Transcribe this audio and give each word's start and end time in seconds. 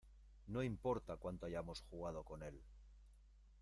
No 0.47 0.63
importa 0.63 1.17
cuánto 1.17 1.45
hayamos 1.45 1.81
jugado 1.87 2.23
con 2.23 2.41
él. 2.41 2.59